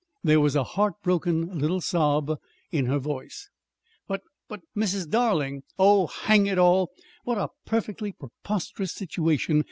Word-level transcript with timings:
There 0.23 0.39
was 0.39 0.55
a 0.55 0.63
heartbroken 0.63 1.59
little 1.59 1.79
sob 1.79 2.39
in 2.71 2.87
her 2.87 2.97
voice. 2.97 3.51
"But 4.07 4.23
but, 4.47 4.61
Mrs. 4.75 5.07
Darling! 5.07 5.61
Oh, 5.77 6.07
hang 6.07 6.47
it 6.47 6.57
all! 6.57 6.89
What 7.23 7.37
a 7.37 7.49
perfectly 7.67 8.11
preposterous 8.11 8.95
situation!" 8.95 9.59